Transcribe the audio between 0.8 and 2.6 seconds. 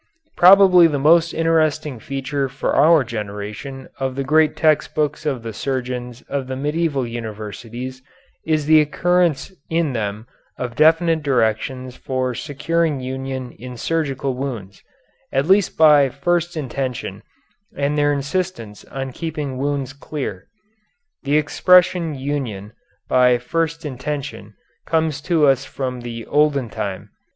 the most interesting feature